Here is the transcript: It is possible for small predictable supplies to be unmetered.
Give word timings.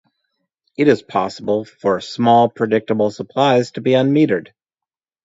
It 0.77 0.87
is 0.87 1.03
possible 1.03 1.63
for 1.63 2.01
small 2.01 2.49
predictable 2.49 3.11
supplies 3.11 3.69
to 3.73 3.81
be 3.81 3.91
unmetered. 3.91 4.51